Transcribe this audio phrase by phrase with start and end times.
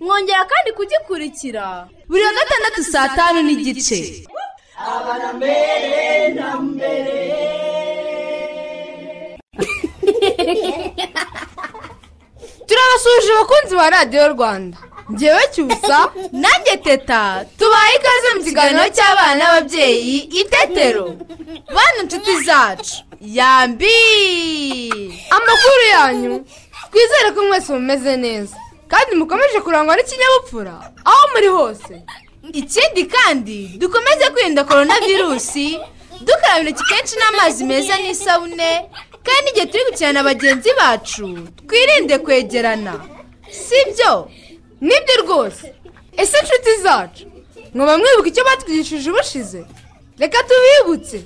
[0.00, 1.88] Mwongera kandi kugikurikira.
[2.08, 3.98] Buri wa gatandatu saa tanu n'igice.
[12.66, 14.78] Turabasuhuje abakunzi ba radiyo rwanda.
[15.12, 15.98] Ngewe cyusa
[16.32, 17.44] nanjye teta.
[17.58, 21.06] Tubaye ikaze mu kiganiro cy'abana n'ababyeyi itetero
[21.74, 22.96] bana inshuti zacu.
[23.20, 23.96] Yambi!
[25.36, 26.34] Amakuru yanyu.
[26.90, 28.56] Twizere ko mwese mumeze neza.
[28.94, 30.74] Kandi mukomeje kurangwa n'ikinyabupfura.
[31.04, 31.94] Aho muri hose.
[32.52, 35.78] Ikindi kandi dukomeze kwirinda korona virusi
[36.26, 38.70] dukaraba intoki kenshi n'amazi meza n'isabune
[39.26, 41.26] kandi igihe turi gukina na bagenzi bacu
[41.68, 42.94] twirinde kwegerana.
[43.64, 44.30] Sibyo
[44.80, 45.74] ni byo rwose.
[46.16, 47.24] Ese inshuti zacu?
[47.74, 49.60] Mwaba mwibuka icyo batwigishije ubushize?
[50.18, 51.18] Reka tubibutse.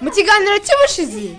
[0.00, 1.30] Mu kiganiro cy'ubushize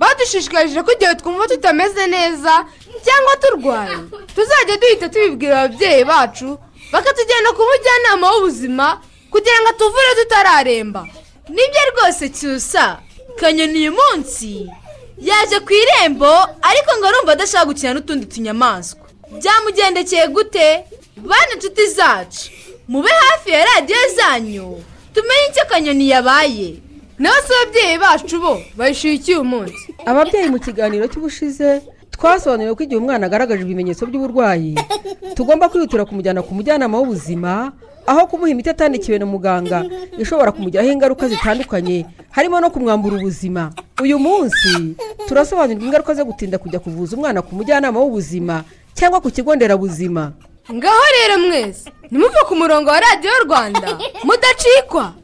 [0.00, 2.64] badushishikarije ko igihe twumva tutameze neza
[3.04, 3.96] cyangwa turwaye.
[4.34, 6.58] Tuzajya duhita tubibwira ababyeyi bacu
[6.92, 11.02] bakatujyana ku mujyanama w'ubuzima kugira ngo atuvure tutararemba.
[11.48, 12.98] Nibyo rwose cyusa.
[13.40, 14.70] Kanyoni uyu munsi
[15.18, 16.30] yaje ku irembo
[16.62, 19.00] ariko ngo arumva adashaka gukina n'utundi tunyamaswa.
[19.38, 20.84] Byamugendekeye gute?
[21.16, 22.50] Bana inshuti zacu
[22.88, 24.84] mube hafi ya radiyo zanyu
[25.14, 26.74] tumenye icyo kanyoni yabaye.
[27.18, 29.94] Nawe se ababyeyi bacu bo bayishyuye iki uyu munsi.
[30.06, 31.82] Ababyeyi mu kiganiro cy'ubushize
[32.14, 34.78] twasobanuriwe ko igihe umwana agaragaje ibimenyetso by'uburwayi.
[35.36, 37.72] Tugomba kwihutira kumujyana ku mujyanama w'ubuzima
[38.06, 39.84] aho kumuha imiti atandikiwe na muganga
[40.18, 43.72] ishobora kumugiraho ingaruka zitandukanye harimo no kumwambura ubuzima.
[44.02, 44.94] Uyu munsi
[45.28, 48.64] turasobanurirwa ingaruka zo gutinda kujya kuvuza umwana ku mujyanama w'ubuzima
[48.94, 50.32] cyangwa ku kigo nderabuzima.
[50.72, 53.98] Ngaho rero mwese nimuve ku murongo wa radiyo rwanda.
[54.26, 55.23] Mudacikwa.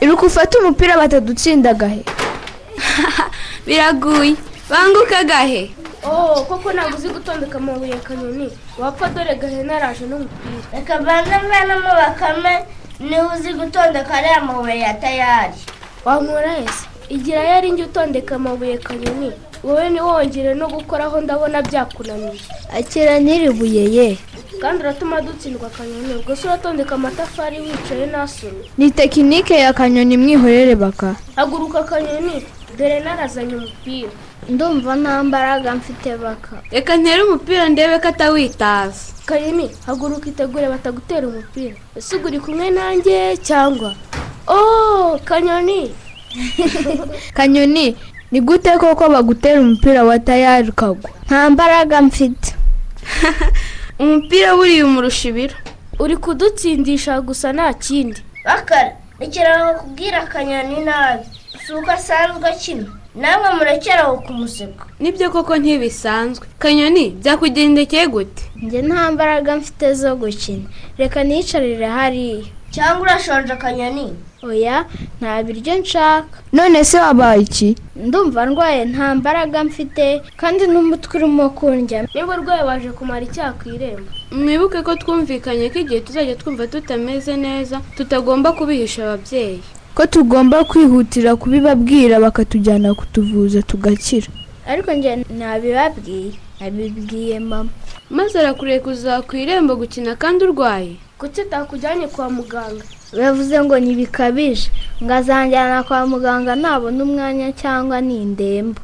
[0.00, 2.02] Iruka ufate umupira batadutsinda gahe
[3.66, 4.36] biraguye.
[4.70, 5.70] Banguka gahe
[6.04, 8.50] oh koko ntabwo uzi gutondeka amabuye kanyoni.
[8.78, 10.60] Wapfa dore gahene araje n'umupira?
[10.72, 12.64] Reka mbanze mvanamo bakame
[13.00, 15.58] ni we uzi gutondeka ariya mabuye ya tayari.
[16.04, 16.86] Wankora ese?
[17.08, 19.32] Igira yari njye utondeka amabuye kanyoni.
[19.64, 22.40] Wowe ntiwongere no gukoraho ndabona byakunaniye.
[22.78, 24.18] Akira n'iribuye ye.
[24.60, 30.74] Kandi uratuma dutsindwa kanyoni ubwo se uratondeka amatafari wicaye ntasomye ni tekinike ya kanyoni mwihorere
[30.74, 31.14] baka.
[31.36, 32.44] Haguruka kanyoni
[32.78, 34.10] dore narazanye umupira.
[34.48, 36.56] Ndumva nta mbaraga mfite baka.
[36.70, 39.12] Reka ntere umupira ndebe ko atawitaza.
[39.26, 41.76] Kanyoni haguruka itegure batagutera umupira.
[41.96, 43.94] Ese ubwo uri kumwe nanjye cyangwa?
[44.46, 45.94] Oh kanyoni.
[47.36, 47.96] Kanyoni
[48.30, 52.54] ni gute koko bagutera umupira wa tayari ukagwa nta mbaraga mfite.
[53.98, 55.54] umupira buriya umurusha ibiro.
[55.98, 58.20] Uri kudutsindisha gusa nta kindi.
[58.44, 61.24] Bakara rekera kubwira akanyoni nabi.
[61.66, 64.84] Si uko asanzwe akina namwe murekeraho kumuseka.
[65.00, 66.46] Nibyo koko ntibisanzwe.
[66.58, 68.42] Kanyoni byakugendekeye gute?
[68.62, 70.66] Njye nta mbaraga mfite zo gukina.
[70.98, 72.44] Reka niyicarire hariya.
[72.70, 74.14] Cyangwa urashonje akanyoni?
[74.42, 74.86] Oya
[75.20, 76.38] nta biryo nshaka.
[76.52, 77.76] None se wabaye iki?
[77.96, 83.68] Ndumva ndwaye nta mbaraga mfite kandi n'umutwe urimo kundya niba urwaye waje kumara icyaha ku
[83.74, 84.10] irembo.
[84.32, 89.60] Mwibuke ko twumvikanye ko igihe tuzajya twumva tutameze neza tutagomba kubihisha ababyeyi.
[89.94, 94.28] Ko tugomba kwihutira kubibabwira bakatujyana kutuvuza tugakira.
[94.68, 97.70] Ariko njye ntabibabwiye nabibwiye mama.
[98.10, 100.96] Maze arakureka kuza ku irembo gukina kandi urwaye.
[101.18, 102.84] Kuki utakujyanye kwa muganga?
[103.16, 104.70] Bavuze ngo ntibikabije.
[105.02, 108.80] Ngo azanjyana kwa muganga nabona umwanya cyangwa ni indembe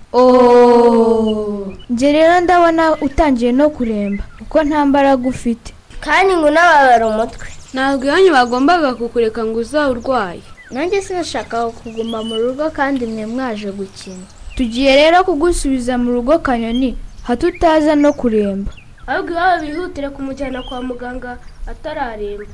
[1.91, 5.71] njye rero ndabona utangiye no kuremba kuko nta mbaraga ufite.
[6.00, 7.47] Kandi ngo unababara umutwe.
[7.75, 9.61] Ntabwo iwanyu bagombaga kukureka ngo
[9.91, 14.25] urwaye nanjye sinashakaga kuguma mu rugo kandi mwe mwaje gukina.
[14.56, 16.97] Tugiye rero kugusubiza mu rugo kanyoni
[17.27, 18.73] hato utaza no kuremba.
[19.06, 22.47] Ahubwo iwabo bihutire kumujyana kwa muganga atararemba.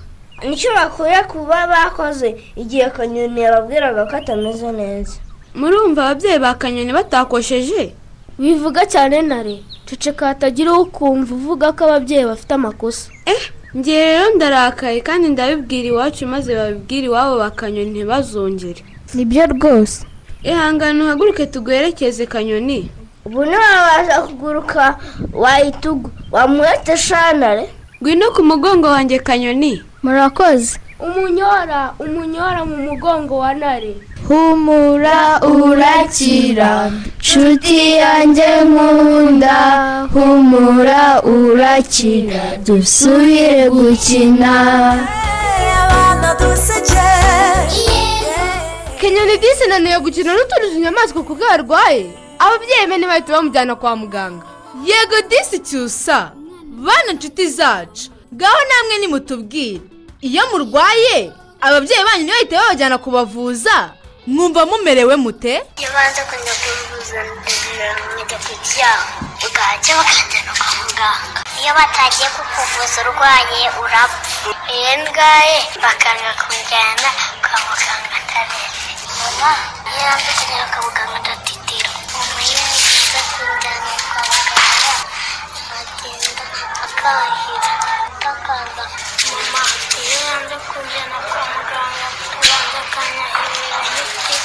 [0.48, 5.16] Ni cyo bakwiye kuba bakoze igihe kanyoni yababwiraga ko atameze neza.
[5.54, 7.92] Murumva ababyeyi ba kanyoni batakosheje?
[8.38, 13.10] Wivuga cyane nare ceceka hatagira ukumva uvuga ko ababyeyi bafite amakosa.
[13.26, 13.42] Eh
[13.74, 18.82] njye rero ndarakaye kandi ndabibwira iwacu maze babibwira iwabo ba kanyoni ntibazongere.
[19.14, 20.06] Nibyo rwose.
[20.42, 22.90] Ihangane uhaguruke tuguherekeze kanyoni.
[23.26, 24.96] Ubu ntiwabasha kuguruka
[25.32, 27.68] wayitugu wamurete shanare.
[28.02, 29.82] Ngwino ku mugongo wanjye kanyoni.
[30.02, 30.78] Murakoze.
[31.00, 33.94] Umunyora umunyora mu mugongo wa nare.
[34.28, 36.90] Humura urakira.
[37.20, 39.56] Nshuti yanjye nkunda.
[40.12, 42.56] Humura urakira.
[42.66, 44.54] Dusubire gukina.
[49.00, 52.06] Kenyoni disi naniye gukina n'utundi tunyamaswa kuko yarwaye
[52.38, 54.44] ababyeyi be ntibahita bamujyana kwa muganga.
[54.84, 56.32] Yego disi cyusa.
[56.84, 58.10] Bana inshuti zacu.
[58.34, 59.80] Ngaho namwe nimutubwire.
[60.20, 63.76] Iyo murwaye ababyeyi banyu ntibahite babajyana kubavuza.
[64.26, 65.54] Mwumva mumerewe mute?
[65.80, 67.18] Iyo banza kujya kuvuza
[68.16, 69.06] nyagatoki yaho
[69.40, 71.40] bwacya bakajyana kwa muganga.
[71.60, 74.50] Iyo batagiye kukuvuza urwaye urapfa.
[74.76, 77.08] Iyo ndwaye bakanga kumujyana
[77.44, 79.50] kwa muganga atabeshye mama
[79.96, 81.32] iyo kujyana kwa muganga
[87.10, 87.72] akahira
[88.06, 88.84] atakaza
[89.30, 89.62] mama
[90.00, 92.06] iyo yanze kujyana kwa muganga
[92.40, 94.36] tubanza akanyahirira imiti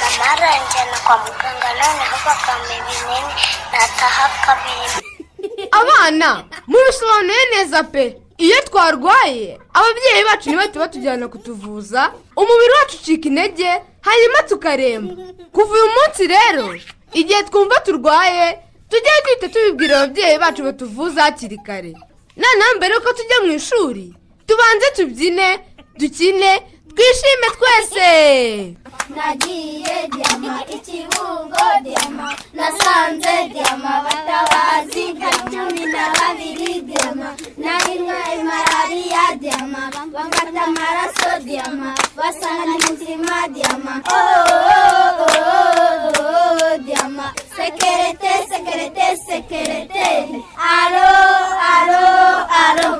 [0.00, 3.34] mama aranjyana kwa muganga noneho bakampa ibinini
[3.72, 4.98] nataha kabiri
[5.70, 8.16] abana mubisobanuye neza pe.
[8.38, 15.14] Iyo twarwaye ababyeyi bacu ntibahite batujyana kutuvuza umubiri wacu ucika intege hanyuma tukaremba
[15.52, 16.66] kuva uyu munsi rero
[17.12, 18.58] igihe twumva turwaye
[18.90, 21.92] tujye duhita tubibwira ababyeyi bacu batuvuza hakiri kare?
[22.36, 24.14] Noneho mbere yuko tujya mu ishuri
[24.46, 25.48] tubanze tubyine
[25.98, 26.52] dukine
[26.94, 28.10] twishime twese
[29.16, 39.82] nagiye diyama ikibungo diyama nasanze diyama batabazi nka cumi na babiri diyama narimwe malariya diyama
[40.14, 43.92] bangata amaraso diyama basanga n'umutima diyama
[45.34, 47.26] ooo diyama
[47.56, 50.08] sekerete sekerete sekerete.
[50.56, 51.10] Aro
[51.74, 52.06] aro
[52.64, 52.90] aro.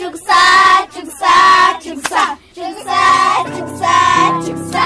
[0.00, 0.34] Cugsa
[0.94, 1.32] cugsa
[1.82, 2.22] cugsa
[2.54, 3.00] cugsa
[3.44, 3.94] cugsa
[4.44, 4.84] cugsa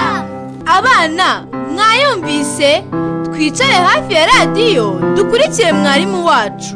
[0.65, 2.83] abana mwayumvise
[3.25, 6.75] twicare hafi ya radiyo dukurikire mwarimu wacu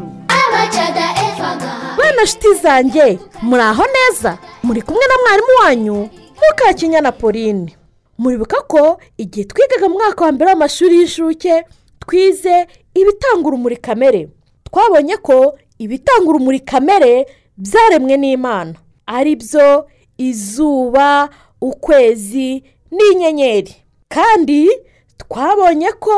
[1.98, 6.10] bana shiti zanjye muri aho neza muri kumwe na mwarimu wanyu
[6.50, 7.76] mukakinya na pauline
[8.18, 11.64] muribuka ko igihe twigaga mu mwaka wa mbere w'amashuri y'incuke
[12.00, 14.28] twize ibitanga urumuri kamere
[14.72, 17.26] twabonye ko ibitanga urumuri kamere
[17.60, 18.74] byaremwe n'imana.
[19.06, 19.88] Ari byo
[20.18, 21.30] izuba
[21.62, 23.76] ukwezi n'inyenyeri.
[24.10, 24.70] Kandi
[25.18, 26.16] twabonye ko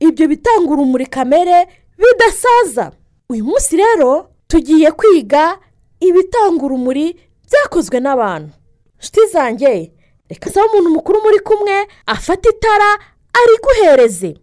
[0.00, 1.66] ibyo bitanga urumuri kamere
[1.98, 2.92] bidasaza.
[3.28, 5.58] Uyu munsi rero tugiye kwiga
[6.00, 7.16] ibitanga urumuri
[7.48, 8.52] byakozwe n'abantu.
[8.98, 9.92] Nshuti zanjye
[10.30, 12.90] reka saba umuntu mukuru muri kumwe afata itara
[13.32, 14.34] ariguhereze.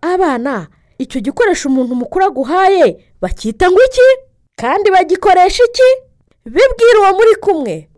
[0.00, 0.66] Abana
[0.98, 4.08] icyo gikoresho umuntu mukuru aguhaye bacyita ngo iki?
[4.56, 5.88] Kandi bagikoresha iki?
[6.44, 7.88] Bibwira uwo muri kumwe.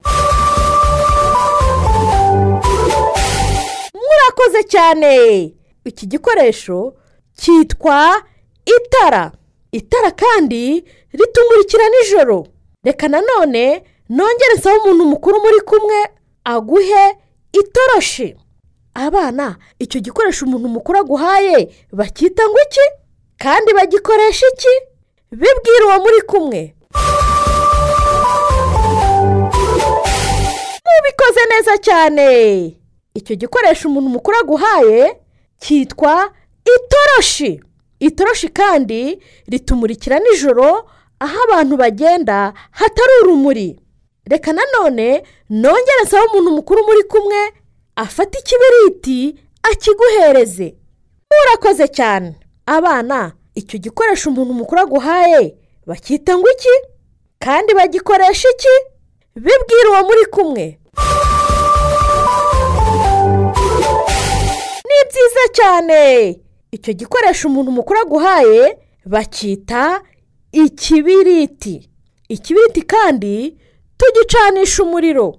[3.95, 5.53] Murakoze cyane.
[5.85, 6.95] Iki gikoresho
[7.37, 8.23] cyitwa
[8.67, 9.33] itara.
[9.73, 12.47] Itara kandi ritumurikira nijoro.
[12.85, 16.07] Reka nanone nongere nsaba umuntu mukuru muri kumwe
[16.45, 17.17] aguhe
[17.53, 18.37] itoroshi.
[18.95, 22.87] Abana icyo gikoresho umuntu mukuru aguhaye bacyita ngo iki?
[23.39, 24.75] Kandi bagikoresha iki?
[25.33, 26.75] Bibwira uwo muri kumwe.
[30.87, 32.27] Mubikoze neza cyane.
[33.15, 35.17] Icyo gikoresho umuntu mukuru aguhaye
[35.61, 36.33] cyitwa
[36.75, 37.61] itoroshi.
[38.01, 40.89] Itoroshi kandi ritumurikira nijoro
[41.21, 43.81] aho abantu bagenda hatari urumuri.
[44.27, 47.53] Reka nanone nongere nsaba umuntu mukuru muri kumwe
[47.97, 50.75] afata ikibiriti akiguhereze.
[51.31, 52.35] Murakoze cyane.
[52.67, 55.55] Abana icyo gikoresho umuntu mukuru aguhaye
[55.87, 56.75] bacyita ngo iki?
[57.39, 58.75] Kandi bagikoresha iki?
[59.35, 60.65] Bibwira uwo muri kumwe.
[64.89, 66.01] Ni byiza cyane.
[66.73, 70.01] Icyo gikoresho umuntu mukuru aguhaye bacyita
[70.53, 71.91] ikibiriti.
[72.29, 73.57] Ikibiriti kandi
[73.97, 75.39] tugicanisha umuriro.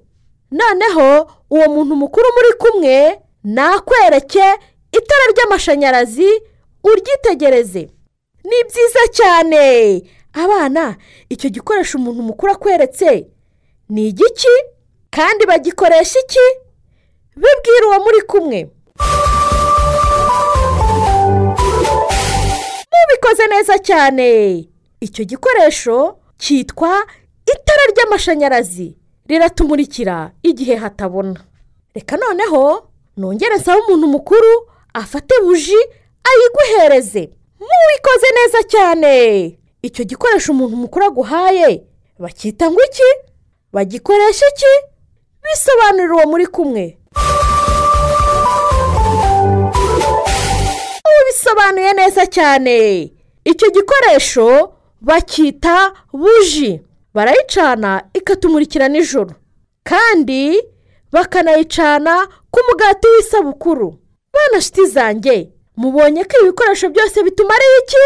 [0.51, 4.45] Noneho uwo muntu mukuru muri kumwe nakwereke
[4.91, 6.29] itara ry'amashanyarazi
[6.83, 7.89] uryitegereze.
[8.43, 10.01] Ni byiza cyane.
[10.33, 10.95] Abana
[11.29, 13.27] icyo gikoresho umuntu mukuru akweretse
[13.89, 14.55] ni igiki?
[15.09, 16.45] Kandi bagikoresha iki?
[17.35, 18.59] Bibwira uwo muri kumwe.
[22.91, 24.29] Mubikoze neza cyane.
[25.01, 27.05] Icyo gikoresho cyitwa
[27.53, 28.97] itara ry'amashanyarazi.
[29.27, 31.39] Riratumurikira igihe hatabona.
[31.95, 35.77] Reka noneho nongere nsaba umuntu mukuru afate buji
[36.29, 37.29] ayiguhereze.
[37.69, 39.13] Mubikoze neza cyane.
[39.81, 41.83] Icyo gikoresho umuntu mukuru aguhaye
[42.19, 43.09] bacyita ngo iki?
[43.73, 44.73] Bagikoresha iki?
[45.43, 46.97] Bisobanurira uwo muri kumwe.
[51.07, 52.75] Ubu bisobanuye neza cyane.
[53.45, 56.81] Icyo gikoresho bacyita buji.
[57.13, 59.35] Barayicana ikatumurikira nijoro.
[59.83, 60.63] Kandi
[61.11, 63.99] bakanayicana ku mugati w'isabukuru.
[64.33, 68.05] Bana shiti zanjye mubonye ko ibi bikoresho byose bitumariye iki?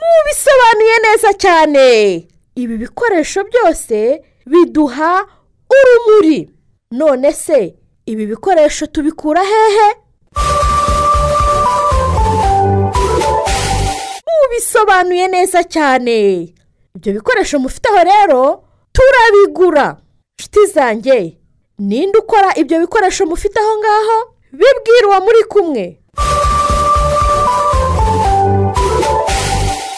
[0.00, 1.86] Mubisobanuye neza cyane.
[2.54, 5.26] Ibi bikoresho byose biduha
[5.76, 6.50] urumuri.
[6.90, 7.74] None se
[8.06, 9.88] ibi bikoresho tubikura hehe?
[14.26, 16.18] Mubisobanuye neza cyane.
[16.96, 19.96] Ibyo bikoresho mufiteho rero turabigura.
[20.38, 21.36] Inshuti zanjye.
[21.80, 24.18] Ninde ukora ibyo bikoresho mufite aho ngaho?
[24.52, 25.84] Bibwira uwo muri kumwe.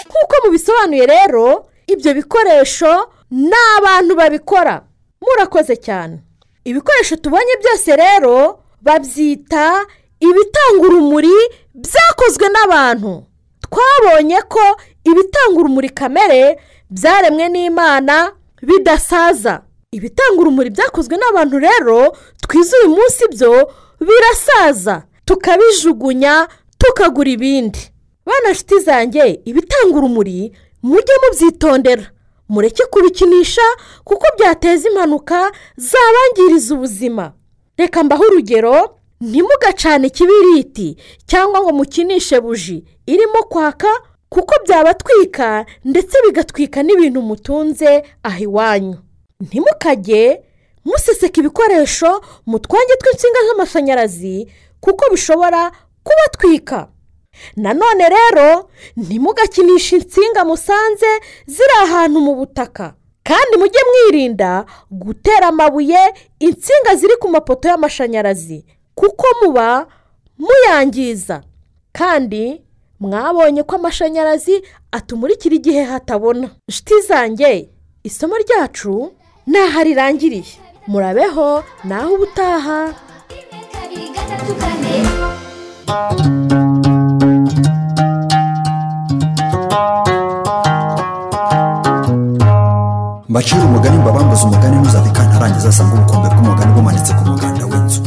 [0.08, 4.82] Nk'uko mubisobanuye rero ibyo bikoresho ni abantu babikora.
[5.22, 6.18] Murakoze cyane.
[6.64, 9.86] Ibikoresho tubonye byose rero babyita
[10.20, 11.34] ibitanga urumuri
[11.74, 13.24] byakozwe n'abantu.
[13.64, 14.64] Twabonye ko
[15.04, 16.58] ibitanga urumuri kamere
[16.90, 19.62] byaremwe n'imana bidasaza.
[19.96, 23.52] Ibitanga urumuri byakozwe n'abantu rero twize uyu munsi byo
[24.00, 25.02] birasaza.
[25.24, 27.78] Tukabijugunya tukagura ibindi.
[28.26, 32.04] Bana nshuti zanjye ibitanga urumuri mujye mubyitondera.
[32.48, 33.62] Mureke kubikinisha
[34.04, 37.32] kuko byateza impanuka zabangiriza ubuzima.
[37.78, 40.96] Reka mbaho urugero ntimugacane ikibiriti
[41.26, 42.84] cyangwa ngo mukinishe buji.
[43.06, 43.88] Irimo kwaka
[44.28, 48.96] kuko byabatwika ndetse bigatwika n'ibintu mutunze aho iwanyu.
[49.42, 50.22] Ntimukajye
[50.84, 52.10] museseka ibikoresho
[52.46, 54.36] mu twenge tw'insinga z'amashanyarazi
[54.80, 55.70] kuko bishobora
[56.06, 56.88] kubatwika.
[57.56, 61.10] Nanone rero ntimugakinishe insinga musanze
[61.46, 62.94] ziri ahantu mu butaka.
[63.24, 66.02] Kandi mujye mwirinda gutera amabuye
[66.38, 69.86] insinga ziri ku mapoto y'amashanyarazi kuko muba
[70.38, 71.42] muyangiza.
[71.92, 72.62] Kandi
[73.00, 76.50] mwabonye ko amashanyarazi atumurikira igihe hatabona.
[77.08, 77.68] Zanjye
[78.04, 79.12] isomo ryacu
[79.50, 80.52] ntaho rirangiriye
[80.90, 81.48] murabeho
[81.88, 82.78] naho ubutaha.
[93.28, 98.00] Mbacira umugani mbabambuze umugani ntuzave kantarangiza asanga ubukombe bw'umugani bumanitse ku muganda w'inzu.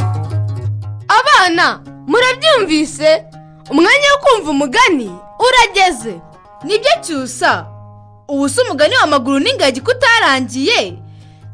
[1.18, 1.66] Abana
[2.10, 3.10] murabyumvise?
[3.70, 5.10] Umwanya wo kumva umugani
[5.46, 6.14] urageze.
[6.64, 7.66] Nibyo cyusa.
[8.28, 10.98] Ubu si umugani w'amaguru n'ingagi ko utarangiye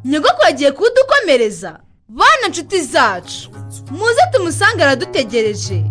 [0.05, 1.79] nyogoko yagiye kuwudukomereza
[2.09, 3.51] bana nshuti zacu
[3.91, 5.85] muze tumusange aradutegereje.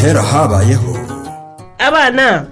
[0.00, 0.96] Kera habayeho.
[1.78, 2.46] Abana.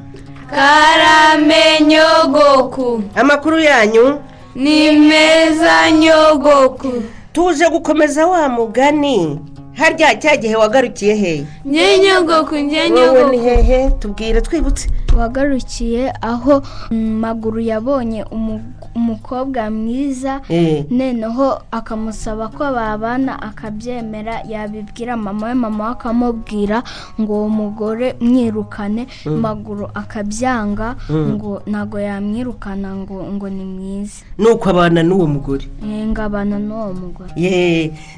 [0.50, 4.18] Karame nyogoku amakuru yanyu.
[4.54, 7.02] Ni meza nyogoku.
[7.32, 9.40] Tuje gukomeza wa mugani.
[9.75, 13.90] Harya cya gihe wagarukiye hehe nye nyogoku nye wowe ni nyogoku hehe?
[13.90, 14.90] Tubwire twibutse.
[15.18, 18.60] Wagarukiye aho mm, maguru yabonye umu-
[18.94, 20.84] umukobwa mwiza Eh.
[20.90, 26.82] noneho akamusaba ko babana akabyemera yabibwira mama we mama we akamubwira
[27.20, 29.40] ngo uwo mugore mwirukane Mm.
[29.40, 31.34] maguru akabyanga Mm.
[31.34, 37.30] ngo ntabwo yamwirukana ngo ngo ni mwiza nuko abana n'uwo mugore Eh, ngabana n'uwo mugore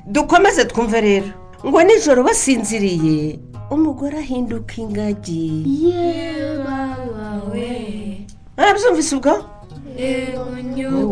[0.06, 1.26] dukomeze twumve rero
[1.66, 3.38] ngo nijoro basinziriye
[3.74, 5.64] umugore ahinduka ingagi.
[8.56, 9.32] Arabyumvise ubwo?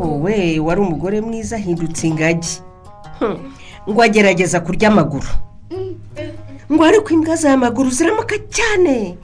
[0.01, 2.61] Wowe wari umugore mwiza ahindutse ingagi.
[3.19, 3.37] Hmm.
[3.89, 5.29] ngo agerageza kurya amaguru.
[6.73, 9.17] Ngo ariko imbwa z'amaguru ziramuka cyane.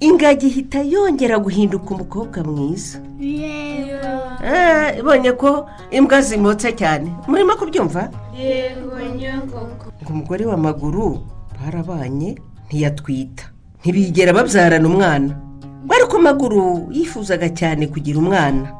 [0.00, 2.98] Ingagi ihita yongera guhinduka umukobwa mwiza.
[4.44, 7.10] Eh, ibonye ko imbwa zimotse cyane.
[7.28, 8.10] Murimo kubyumva?
[10.02, 11.18] Ngo umugore w'amaguru
[11.58, 12.36] barabanye
[12.68, 13.44] ntiyatwita.
[13.80, 15.32] Ntibigera babyarana umwana.
[15.84, 18.72] Ngo ariko amaguru yifuzaga cyane kugira umwana.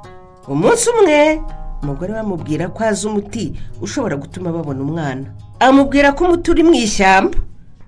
[0.48, 1.40] Umunsi umwe
[1.82, 3.52] umugore we amubwira ko azi umuti
[3.82, 5.26] ushobora gutuma babona umwana.
[5.60, 7.38] Amubwira ko umuti uri mu ishyamba.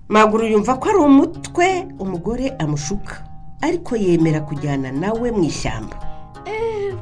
[0.09, 1.67] Maguru yumva ko ari umutwe
[1.99, 3.23] umugore amushuka.
[3.61, 5.95] Ariko yemera kujyana nawe mu ishyamba.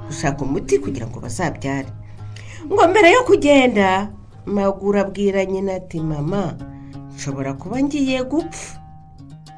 [0.07, 1.87] Gushaka umuti kugira ngo bazabyare.
[2.65, 4.09] Ngo mbere yo kugenda
[4.45, 6.55] maguru abwira nyina ati mama
[7.15, 8.79] nshobora kuba ngiye gupfa.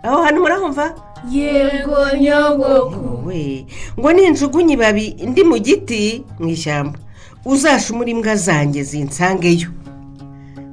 [0.03, 0.95] Aho hantu murahumva?
[1.31, 3.65] Yego nyogoko we
[3.99, 6.99] ngo ninjugunye ibabi ndi mu giti mu ishyamba.
[7.45, 9.69] Uzashumure imbwa zanjye zinsangeyo.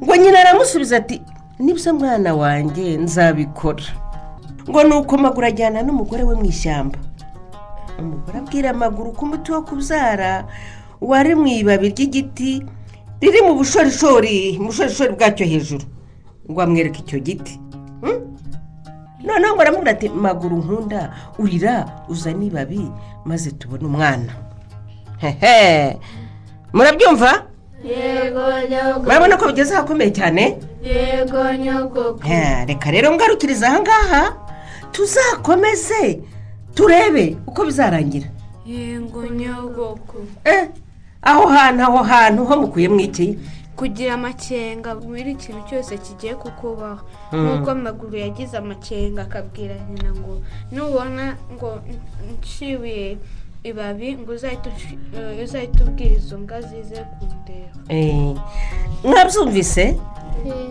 [0.02, 1.23] Ngo nyina aramusubiza ati
[1.59, 3.85] ni byo mwana wanjye nzabikora.
[4.71, 6.99] Ngo ni uko maguru ajyana n'umugore we mu ishyamba.
[7.99, 10.45] Umugore abwira amaguru ko umuti wo kubyara
[11.00, 12.62] wari mu ibabi ry'igiti
[13.23, 15.85] riri mu bushorishori mu bushorishori bwacyo hejuru.
[16.50, 17.61] Ngo amwereke icyo giti.
[18.02, 18.36] Hmm?
[19.26, 22.90] Noneho ngo aramubwira ati maguru nkunda urira uzane ibabi
[23.25, 24.33] maze tubone umwana.
[25.18, 25.97] Hehe.
[26.73, 27.42] Murabyumva?
[27.85, 30.59] Yego nyogoko murabona ko bigeze ahakomeye cyane?
[30.83, 34.23] Yego nyogoko Eh, reka rero ngarukiriza aha ngaha
[34.92, 36.21] tuzakomeze
[36.75, 38.26] turebe uko bizarangira.
[38.66, 40.68] Yego nyogoko Eh,
[41.23, 43.38] aho hantu aho hantu ho mukuye mwiki
[43.76, 47.04] kugira amakenga muri ikintu cyose kigiye kukubaho.
[47.33, 47.38] Mm.
[47.45, 50.35] nk'uko amaguru yagize amakenga akabwira nyina ngo
[50.73, 51.68] nubona ngo
[52.40, 53.18] nshibuye
[53.62, 54.71] ibabi ngo uzahite
[55.80, 57.78] eh, ubwira izo mbwa zize kundeba.
[57.88, 58.37] Eh,
[59.04, 59.97] mwabyumvise?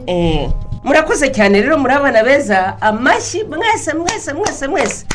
[0.07, 0.49] Eh,
[0.83, 2.81] murakoze cyane rero muri abana beza.
[2.81, 5.05] Amashyi mwese mwese mwese mwese.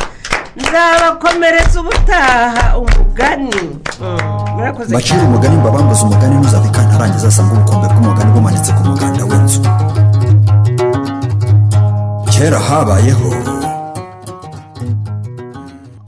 [0.56, 3.50] Nzabakomeretsa ubutaha umugani.
[4.54, 9.60] Murakoze bacira umugani mbabambuze umugani ntuzave kantarangiza asanga ubukombe bw'umugani bumanitse ku muganda w'inzu.
[12.32, 13.30] Kera habayeho.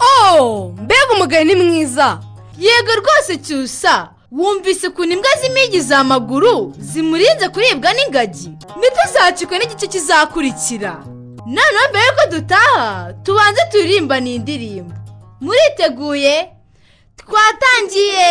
[0.00, 2.18] Oh mbega umugani mwiza.
[2.58, 4.08] Yego rwose cyusa.
[4.32, 8.48] Wumvise ukuntu imbwa z'impigi za maguru zimurinze kuribwa n'ingagi.
[8.78, 10.96] Ntituzacikwe n'igice kizakurikira.
[11.54, 14.94] Noneho mbere yuko dutaha tubanze turirimbane iyi ndirimbo
[15.44, 16.34] muriteguye?
[17.20, 18.30] Twatangiye.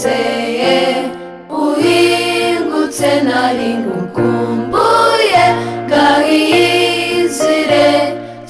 [0.00, 0.76] Utansezeye
[1.62, 5.44] uhingutse nari ngukumbuye
[5.90, 7.86] gahiyizire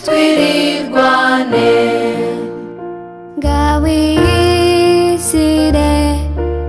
[0.02, 1.70] twirirwane
[4.60, 5.90] ngawiyisire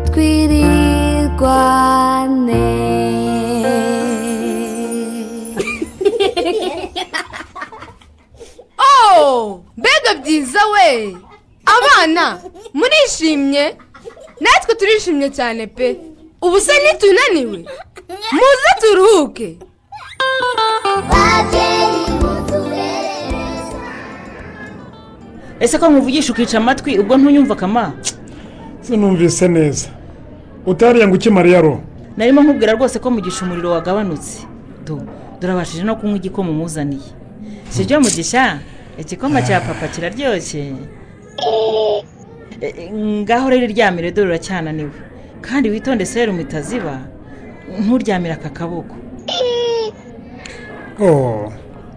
[0.08, 1.62] twirirwane
[8.78, 11.18] oh mbega byiza we.
[11.76, 12.40] Abana
[12.74, 13.66] murishimye.
[14.44, 15.88] Natwe turishimye cyane pe.
[16.46, 17.60] Ubu se ntitunaniwe
[18.36, 19.48] muze turuhuke.
[25.60, 27.94] Ese ko nkuvugisha ukica amatwi ubwo ntunyumva akama
[28.82, 29.88] sinumvise neza.
[30.66, 31.74] Utariye ngo ukimariye ro
[32.18, 34.38] narimo nkubwira rwose ko mugisha umuriro wagabanutse.
[34.86, 35.02] Do
[35.40, 37.10] durabashije no kunywa igikoma umuzaniye.
[37.70, 38.60] Si byo mugisha?
[38.98, 40.62] Igikoma cya papa kiraryoshye.
[40.62, 42.04] E, e,
[43.24, 44.92] ngaho rero iryamire dore uracyananiwe
[45.42, 47.00] kandi witonde serumu itaziba
[47.80, 48.96] nturyamire aka kaboko.
[51.00, 51.52] Oh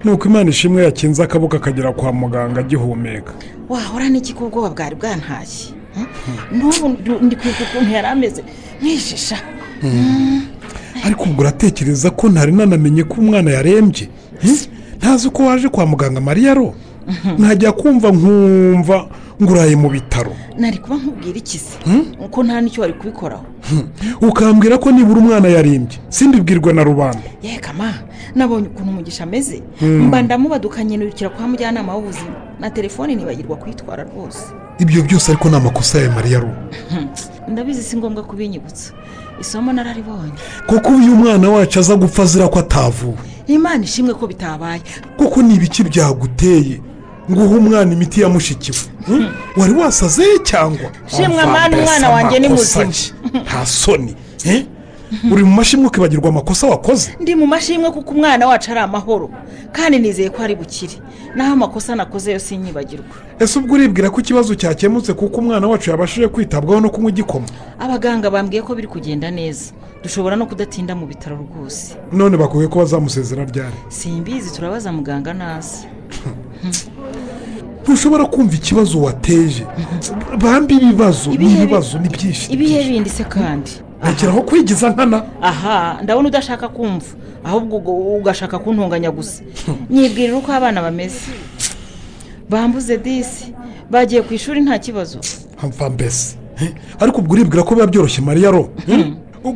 [0.05, 3.33] nuko imana ishimwe yakinze akaboko akagera kwa muganga agihumeka.
[3.69, 6.07] Wahora n'iki ko ubwoba bwari bwantashye Hmm?
[6.59, 6.89] n'ubu
[7.23, 8.43] ndi kwibuka ukuntu yari ameze
[8.83, 9.39] nkishisha
[11.05, 14.09] ariko ubwo uratekereza ko ntari nanamenye ko umwana yarembye?
[14.43, 14.59] Hmm?
[14.99, 16.75] ntazi ko waje kwa muganga mariya ro?
[17.39, 19.07] Ntajya kumva nkumva
[19.43, 20.33] ngo uraye mu bitaro.
[20.59, 21.79] Nari kuba nkubwira iki se?
[21.85, 22.15] Hmm?
[22.31, 23.45] ko nta n'icyo wari kubikoraho.
[24.21, 27.23] Ukambwira ko nibura umwana yarembye simbibwirwe na rubanda.
[27.43, 27.95] Yekama
[28.35, 29.63] nabonye ukuntu umugisha ameze.
[29.81, 30.07] Hmm.
[30.07, 32.37] mba ndamubadukanye nirukira kwa mujyanama w'ubuzima.
[32.61, 34.45] Na telefone ntibagirwa kuyitwara rwose.
[34.79, 36.41] Ibyo byose ariko ni amakosa ya mariya
[36.91, 37.09] Hmm.
[37.49, 38.93] ndabizi si ngombwa kubinyibutsa.
[39.41, 40.33] Isomo nararibonye
[40.67, 43.17] kuko uyu mwana wacu aza gupfa azira ko atavuwe.
[43.47, 44.83] Imana ishimwe ko bitabaye.
[45.17, 46.81] Kuko ni ibiki byaguteye?
[47.31, 49.29] Ngo uhe umwana imiti yamushikiwe Hmm?
[49.57, 50.91] wari wasaze cyangwa?
[51.29, 52.85] Mwana, mbese umwana wanjye ni muzima.
[53.43, 54.17] nta soni.
[54.45, 54.65] Eh?
[55.33, 57.17] uri mu mashimwe ukibagirwa amakosa wakoze?
[57.21, 59.31] Ndi mu mashimwe kuko umwana wacu ari amahoro.
[59.73, 60.93] Kandi nizeye ko ari bukire.
[61.37, 63.05] Naho amakosa nakoze yo sinyibagirwa
[63.39, 67.47] ese ubwo uribwira ko ikibazo cyakemutse kuko umwana wacu yabashije kwitabwaho no kunywa igikoma?
[67.79, 69.73] Abaganga bambwiye ko biri kugenda neza.
[70.03, 71.95] Dushobora no kudatinda mu bitaro rwose.
[72.13, 73.77] None bakwiye ko bazamusezera ryari?
[73.89, 75.87] Simbizi turabaza muganga nazi
[77.83, 79.67] ntushobora kumva ikibazo wateje.
[80.43, 83.71] Bambi ibibazo ni ibibazo ni byinshi ibihe bindi se kandi?
[84.03, 85.23] Rekeraho kwigiza nkana.
[85.43, 87.07] Aha ndabona udashaka kumva.
[87.45, 89.43] Ahubwo ubwo ugashaka kuntunganya gusa.
[89.91, 91.21] Nyibwirira uko abana bameze.
[92.51, 93.53] Bambuze disi
[93.91, 95.19] bagiye ku ishuri nta kibazo.
[95.63, 96.37] Mva mbese.
[97.01, 98.69] Ariko ubwo uribwira ko biba byoroshye mariya ro?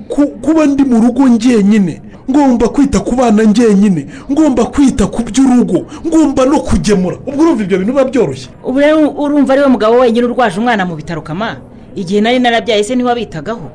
[0.09, 4.07] Ku- kuba ndi mu rugo njyenyine ngomba kwita ku bana njyenyine.
[4.31, 5.87] Ngomba kwita ku by'urugo.
[6.07, 7.17] Ngomba no kugemura.
[7.27, 8.49] Ubwo urumva ibyo bintu biba byoroshye.
[8.65, 11.57] Ubu rero urumva ari we mugabo wenyine urwaje umwana mu bitaro kama.
[11.97, 13.71] Igihe nari narabyaye se ntiwabitagaho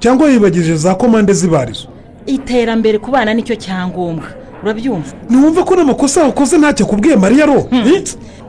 [0.00, 1.88] cyangwa yibagije za komande z'ibarizo.
[2.26, 4.39] Iterambere ku bana ni cyo cyangombwa.
[4.62, 5.12] Urabyumva?
[5.28, 7.68] Ntiwumva ko n'amakosa wakoze ntacyo akubwiye mariya ro.
[7.72, 8.02] Eh?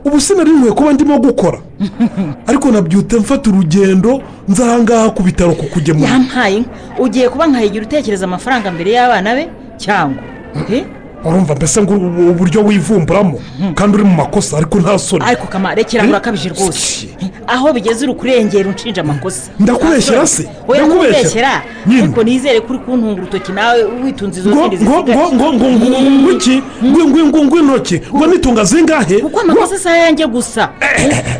[0.04, 1.58] ubu sinari nkwiye kuba ndimo gukora.
[2.48, 6.10] Ariko nabyute mfata urugendo nza ahangaha ku bitaro kukugemura.
[6.10, 6.70] Yampaye inka.
[6.98, 9.48] Ugiye kuba nkahigira utekereza amafaranga mbere y'abana be?
[9.76, 10.22] Cyangwa?
[10.70, 10.84] Eh?
[11.24, 13.40] Urumva mbese ngo ubu- uburyo wivumburamo
[13.74, 15.24] kandi uri mu makosa ariko nta soni.
[15.26, 17.08] Ariko kama rekera urakabije rwose.
[17.46, 19.50] Aho bigeze uri kurengera unshinja amakosa.
[19.60, 20.48] Ndakubeshyera se?
[20.68, 21.62] Ndakubeshyera?
[21.98, 25.52] ariko nizere ko uri kuntunga urutoki nawe witunze izo ngo zindi ngo ngo zisigaye ngo
[25.52, 26.62] ngo ngo ngo ngo iki?
[26.84, 28.00] Ngo intoki?
[28.14, 29.18] Ngo nitunga zingahe?
[29.18, 30.68] Kuko amakosa si ayanjye gusa?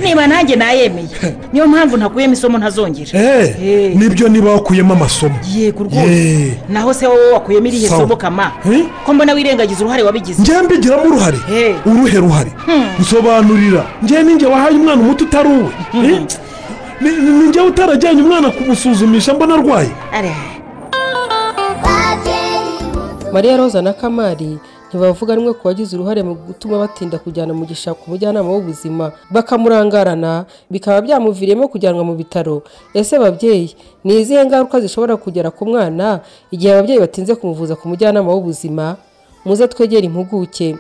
[0.03, 1.09] Niba nanjye nayemeye.
[1.53, 3.21] Niyo mpamvu ntakuyemo isomo ntazongera.
[3.21, 5.35] Eh, ni byo niba wakuyemo amasomo.
[5.55, 6.12] Yego rwose.
[6.12, 6.53] Eh.
[6.68, 8.53] naho se wowe wakuyemo irihe somo kama?
[8.73, 8.85] Eh?
[9.07, 11.39] ko mbona wirengagiza uruhare wabigize njye mbigiramo uruhare.
[11.87, 12.53] Uruhe ruhare?
[13.01, 15.71] Nsobanurira njye ninjye wahaye umwana umuti utari uwe.
[16.07, 16.23] Eh?
[17.01, 19.91] Ni- njyewe utarajyanye umwana kumusuzumisha mbona arwaye
[23.33, 24.59] mariya roza na kamari
[24.89, 29.13] ntibavuga rimwe ku bagize uruhare mu gutuma batinda kujyana mugisha ku mujyanama w'ubuzima.
[29.31, 32.63] Bakamurangarana bikaba byamuviriyemo kujyanwa mu bitaro.
[32.95, 33.73] Ese babyeyi
[34.05, 36.21] ni izihe ngaruka zishobora kugera ku mwana
[36.53, 38.97] igihe ababyeyi batinze kumuvuza ku mujyanama w'ubuzima?
[39.45, 40.77] Muze twegere impuguke.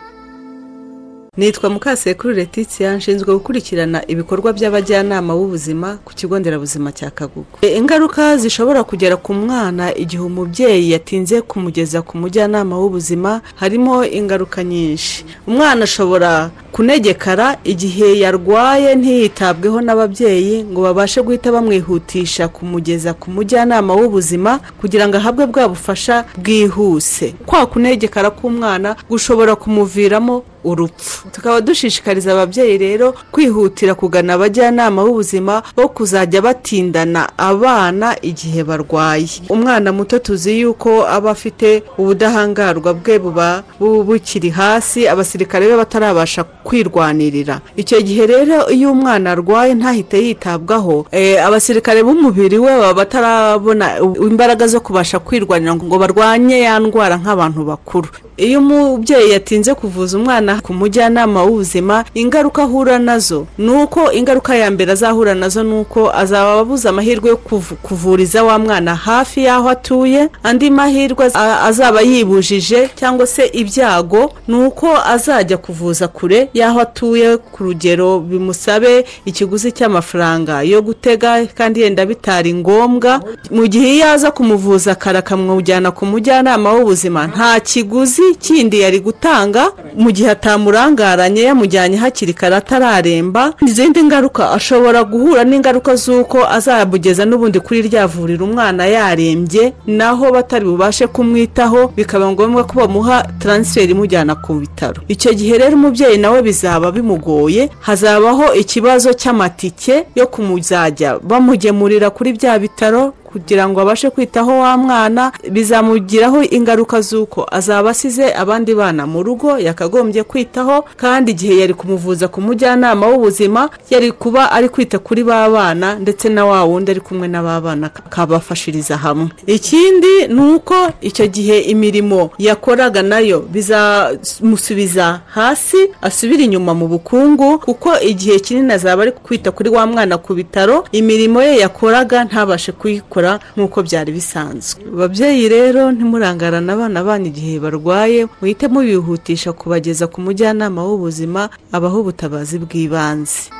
[1.36, 7.58] Nitwa mukasekuru Letitia nshinzwe gukurikirana ibikorwa by'abajyanama b'ubuzima ku kigo nderabuzima cya kagugu.
[7.62, 14.64] E, ingaruka zishobora kugera ku mwana igihe umubyeyi yatinze kumugeza ku mujyanama w'ubuzima harimo ingaruka
[14.64, 15.24] nyinshi.
[15.46, 24.60] Umwana ashobora kunegekara igihe yarwaye ntiyitabweho n'ababyeyi ngo babashe guhita bamwihutisha kumugeza ku mujyanama w'ubuzima
[24.80, 27.34] kugira ngo ahabwe bwa bufasha bwihuse.
[27.46, 31.28] Kwa kunegekara k'umwana gushobora kumuviramo urupfu.
[31.30, 39.28] Tukaba dushishikariza ababyeyi rero kwihutira kugana abajyanama b'ubuzima bo kuzajya batindana abana igihe barwaye.
[39.48, 46.44] Umwana muto tuzi yuko aba afite ubudahangarwa bwe buba bu- bukiri hasi abasirikare be batarabasha
[46.64, 47.60] kwirwanirira.
[47.76, 51.06] Icyo gihe rero iyo umwana arwaye ntahite yitabwaho.
[51.12, 57.64] Eh, abasirikare b'umubiri we baba batarabona imbaraga zo kubasha kwirwanira ngo barwanye ya ndwara nk'abantu
[57.64, 58.08] bakuru.
[58.36, 64.56] Iyo umubyeyi yatinze kuvuza umwana ku mujyanama w'ubuzima ingaruka ahura na zo ni uko ingaruka
[64.56, 68.94] ya mbere azahura na zo ni uko azaba abuze amahirwe yo kuvu- kuvuriza wa mwana
[68.94, 71.30] hafi y'aho atuye andi mahirwe
[71.68, 79.04] azaba yibujije cyangwa se ibyago ni uko azajya kuvuza kure y'aho atuye ku rugero bimusabe
[79.24, 83.20] ikiguzi cy'amafaranga yo gutega kandi yenda bitari ngombwa.
[83.50, 89.72] Mu gihe iyo aza kumuvuza kare akamujyana ku mujyanama w'ubuzima nta kiguzi kindi yari gutanga.
[89.96, 93.52] Mu gihe atamurangaranye yamujyanye hakiri kare atararemba.
[93.66, 100.64] Izindi ngaruka ashobora guhura n'ingaruka z'uko azabugeza n'ubundi kuri rya vuriro umwana yarembye naho batari
[100.64, 105.02] bubashe kumwitaho bikaba ngombwa ko bamuha taransiferi imujyana ku bitaro.
[105.08, 112.58] Icyo gihe rero umubyeyi nawe bizaba bimugoye hazabaho ikibazo cy'amatike yo kumuzajya bamugemurira kuri bya
[112.58, 119.22] bitaro kugira ngo abashe kwitaho wa mwana bizamugiraho ingaruka z'uko azaba asize abandi bana mu
[119.22, 125.24] rugo yakagombye kwitaho kandi igihe yari kumuvuza ku mujyanama w'ubuzima yari kuba ari kwita kuri
[125.24, 129.28] ba bana ndetse na wa wundi ari kumwe na ba bana akabafashiriza hamwe.
[129.46, 137.58] Ikindi ni uko icyo gihe imirimo yakoraga na yo bizamusubiza hasi asubira inyuma mu bukungu
[137.58, 142.72] kuko igihe kinini azaba ari kwita kuri wa mwana ku bitaro imirimo ye yakoraga ntabashe
[142.72, 143.21] kuyikora
[143.56, 144.80] nk'uko byari bisanzwe.
[144.94, 152.56] Ababyeyi rero ntimurangarane abana banyu igihe barwaye muhite mubihutisha kubageza ku mujyanama w'ubuzima abaho ubutabazi
[152.64, 153.50] bw'ibanze.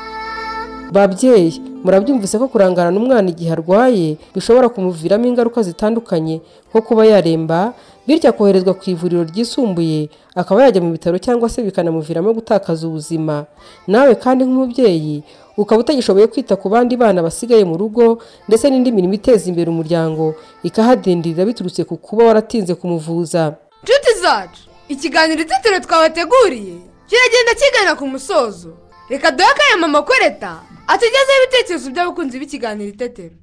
[0.92, 7.72] Babyeyi murabyumvise ko kurangarana umwana igihe arwaye bishobora kumuviramo ingaruka zitandukanye nko kuba yaremba
[8.06, 13.46] bityo akoherezwa ku ivuriro ryisumbuye akaba yajya mu bitaro cyangwa se bikanamuviramo gutakaza ubuzima.
[13.88, 15.22] Nawe kandi nk'umubyeyi
[15.56, 20.34] ukaba utagishoboye kwita ku bandi bana basigaye mu rugo ndetse n'indi mirimo iteza imbere umuryango
[20.62, 23.54] ikahadindirira biturutse ku kuba waratinze kumuvuza.
[23.82, 26.76] Inshuti zacu ikiganiro itetero twabateguriye
[27.08, 28.72] kiragenda kigana ku musozo.
[29.08, 33.34] Reka duhe akanya mama koreta atugezeho ibitekerezo by'abakunzi b'ikiganiro itetero.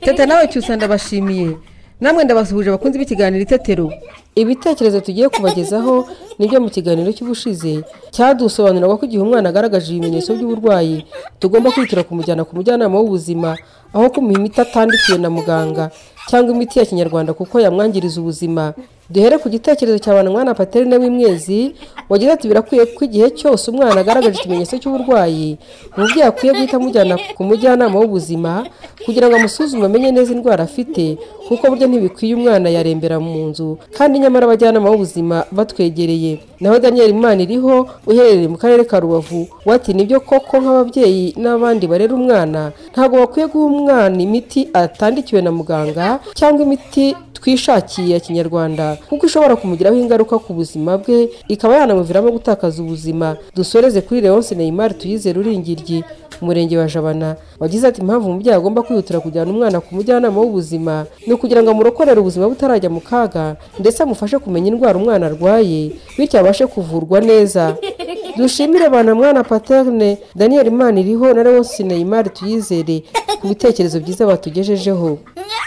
[0.00, 1.56] Teta nawe cyusa ndabashimiye.
[2.00, 3.92] Namwe ndabasuhuje abakunzi b'ikiganiro itetero.
[4.34, 7.80] Ibitekerezo tugiye kubagezaho ni byo mu kiganiro cy'ubushize
[8.12, 11.06] cyadusobanurira ko igihe umwana agaragaje ibimenyetso by'uburwayi
[11.40, 13.56] tugomba kwihutira kumujyana ku mujyanama w'ubuzima
[13.96, 15.88] aho kumuha imiti atandikiwe na muganga
[16.28, 18.74] cyangwa imiti ya kinyarwanda kuko yamwangiriza ubuzima.
[19.10, 21.74] Duhere ku gitekerezo cya mwana paterine w'imwezi
[22.08, 25.58] wagize ati birakwiye ko igihe cyose umwana agaragaje ikimenyetso cy'uburwayi
[25.96, 28.66] umubyeyi akwiye guhita amujyana ku mujyanama w'ubuzima
[29.04, 34.18] kugira ngo amusuzume amenye neza indwara afite kuko burya ntibikwiye umwana yarembera mu nzu kandi
[34.18, 36.40] nyamara abajyanama b'ubuzima batwegereye.
[36.60, 41.84] Naho daniel imana iriho uherereye mu karere ka rubavu wati ni byo koko nk'ababyeyi n'abandi
[41.86, 48.95] barera umwana ntabwo bakwiye guha umwana imiti atandikiwe na muganga cyangwa imiti twishakiye ya kinyarwanda?
[49.08, 53.36] Kuko ishobora kumugiraho ingaruka ku buzima bwe ikaba yanamuviramo gutakaza ubuzima.
[53.56, 56.04] Dusoreze kuri leonce neymar tuyizere uringiryi
[56.42, 57.36] umurenge wa jabana.
[57.60, 62.20] Wagize ati impamvu umubyeyi agomba kwihutira kujyana umwana ku mujyanama w'ubuzima ni ukugira ngo amurokorere
[62.20, 67.76] ubuzima butarajya mu kaga ndetse amufashe kumenya indwara umwana arwaye bityo abashe kuvurwa neza.
[68.36, 73.02] Dushimire abana mwana paterne daniel imana iriho na leonce neymar tuyizere
[73.40, 75.18] ku bitekerezo byiza batugejejeho.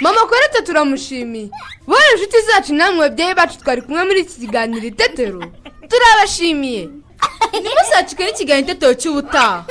[0.02, 1.50] Mama koreta turamushimiye.
[1.88, 5.44] Bone inshuti zacu namwe babyeyi bacu twari kumwe muri iki kiganiro itetero
[5.92, 6.84] turabashimiye
[7.62, 9.66] ntimuzacike n'ikiganiro itetero cy'ubutaha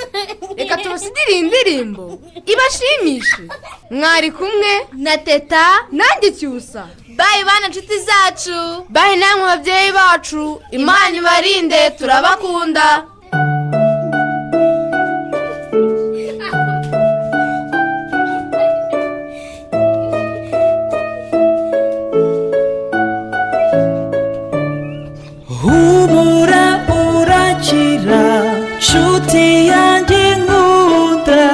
[0.57, 2.05] reka tubasigire iyi ndirimbo
[2.53, 3.43] ibashimishe
[3.91, 4.73] mwari kumwe
[5.05, 5.65] na teta
[5.97, 6.83] nanjye cyusa
[7.19, 13.05] bayi bana inshuti zacu bayi namwe babyeyi bacu imana ibarinde turabakunda
[29.29, 31.45] nshuti yanjye nkunda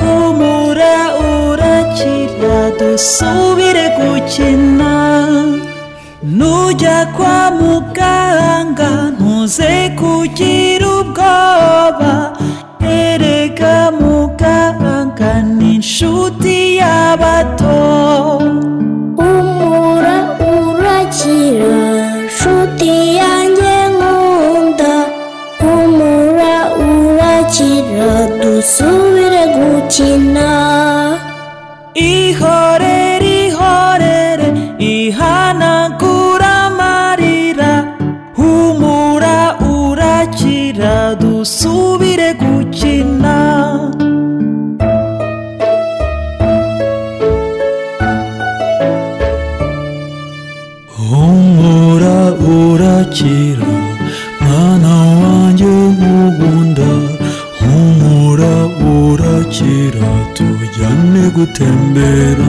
[0.00, 0.94] humura
[1.28, 4.92] urakira dusubire gukina
[6.22, 12.12] nujya kwa muganga ntuze kugira ubwoba
[12.80, 18.39] erega muganga ni inshuti y'abato
[53.10, 53.66] urakira
[54.40, 56.90] mwana wanjye nkunda
[57.58, 58.54] humura
[58.94, 62.48] urakira tujyane gutembera.